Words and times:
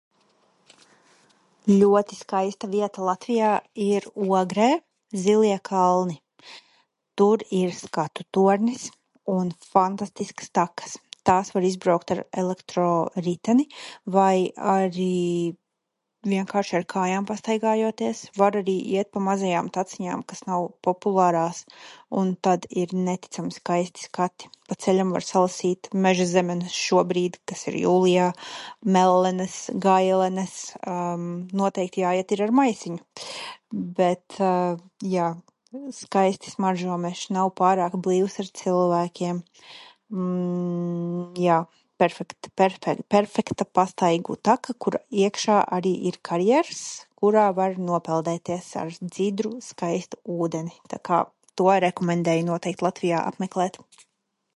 Ļoti 1.81 2.17
skaista 2.21 2.69
vieta 2.71 3.03
Latvijā 3.09 3.51
ir 3.87 4.07
Ogrē, 4.39 4.69
Zilie 5.25 5.57
kalni. 5.69 6.17
Tur 7.21 7.43
ir 7.61 7.73
skatu 7.83 8.25
tornis 8.39 8.87
un 9.37 9.51
fantastiskas 9.77 10.51
takas. 10.61 10.97
Tās 11.29 11.53
var 11.55 11.67
izbraukt 11.73 12.13
ar 12.17 12.21
elektroriteni 12.43 13.65
vai 14.21 14.35
arī 14.75 15.13
vienkārši, 16.31 16.73
ar 16.79 16.83
kājām 16.93 17.25
pastaigājoties. 17.29 18.19
Var 18.39 18.57
arī 18.59 18.75
iet 18.93 19.09
pa 19.13 19.21
mazajām 19.27 19.69
taciņām, 19.77 20.23
kas 20.31 20.41
nav 20.49 20.65
populārās, 20.87 21.61
un 22.21 22.31
tad 22.47 22.67
ir 22.83 22.93
neticami 23.07 23.53
skaisti 23.55 24.05
skati. 24.07 24.49
Pa 24.69 24.77
ceļam 24.85 25.13
var 25.15 25.25
salasīt 25.25 25.89
meža 26.05 26.27
zemenes 26.31 26.75
šobrīd, 26.81 27.39
kas 27.49 27.65
ir 27.71 27.79
jūlijā, 27.83 28.27
mellenes, 28.97 29.57
gailenes. 29.87 30.55
Noteikti 31.63 32.05
jāiet 32.07 32.35
ir 32.37 32.45
ar 32.49 32.55
maisiņu! 32.61 33.01
Bet, 34.01 34.41
jā. 35.15 35.29
Skaisti 35.95 36.51
smaržo 36.51 36.97
mežs, 36.99 37.29
nav 37.31 37.53
pārāk 37.55 37.93
blīvs 38.05 38.33
ar 38.43 38.47
cilvēkiem. 38.61 39.37
Jā, 41.39 41.59
perfekta, 42.01 42.49
perfekta 43.15 43.67
pastaigu 43.79 44.35
taka, 44.43 44.75
kur 44.83 44.97
iekšā 45.23 45.61
arī 45.77 45.93
ir 46.11 46.17
kariers, 46.27 46.81
kurā 47.23 47.45
var 47.55 47.79
nopeldēties, 47.79 48.67
ar 48.83 48.91
dzidru, 48.99 49.53
skaistu 49.63 50.19
ūdeni. 50.35 50.75
Tā 50.91 50.99
kā 51.07 51.21
to 51.55 51.71
rekomendēju 51.87 52.49
noteikti 52.51 52.89
Latvijā 52.91 53.23
apmeklēt. 53.31 53.79